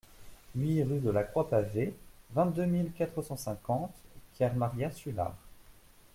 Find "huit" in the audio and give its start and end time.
0.55-0.81